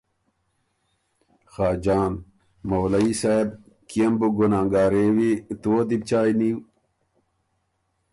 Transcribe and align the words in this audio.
خاجان 1.51 2.11
ـــ”مولَيي 2.41 3.13
صاب! 3.21 3.47
کيې 3.89 4.05
م 4.11 4.13
بُو 4.19 4.27
ګنانګارېوی، 4.37 5.33
تُو 5.61 5.69
وه 5.75 5.83
دی 5.89 5.97
بُو 5.99 6.05
چایٛ 6.09 6.33
نیو؟“ 6.39 6.57